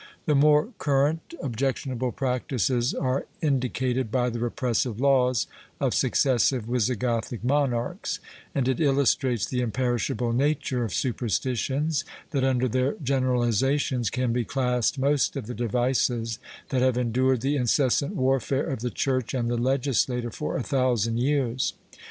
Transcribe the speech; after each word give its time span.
The 0.25 0.33
more 0.33 0.69
current 0.79 1.35
objectionable 1.43 2.11
practices 2.11 2.95
are 2.95 3.27
indicated 3.39 4.09
by 4.11 4.31
the 4.31 4.39
repressive 4.39 4.99
laws 4.99 5.45
of 5.79 5.93
successive 5.93 6.65
Wisigothic 6.67 7.43
monarchs, 7.43 8.17
and 8.55 8.67
it 8.67 8.79
illustrates 8.79 9.45
the 9.45 9.61
imperishable 9.61 10.33
nature 10.33 10.83
of 10.83 10.91
superstitions 10.91 12.03
that 12.31 12.43
under 12.43 12.67
their 12.67 12.93
generalizations 12.95 14.09
can 14.09 14.33
be 14.33 14.43
classed 14.43 14.97
most 14.97 15.35
of 15.35 15.45
the 15.45 15.53
devices 15.53 16.39
that 16.69 16.81
have 16.81 16.97
endured 16.97 17.41
the 17.41 17.55
incessant 17.55 18.15
war 18.15 18.39
fare 18.39 18.65
of 18.65 18.79
the 18.79 18.89
Church 18.89 19.35
and 19.35 19.51
the 19.51 19.55
legislator 19.55 20.31
for 20.31 20.57
a 20.57 20.63
thousand 20.63 21.19
years. 21.19 21.73